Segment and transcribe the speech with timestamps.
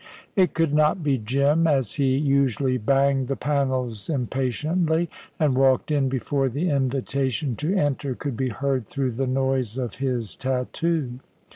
[0.35, 6.09] It could not be Jim, as he usually banged the panels impatiently, and walked in
[6.09, 11.19] before the invitation to enter could be heard through the noise of his tattoo.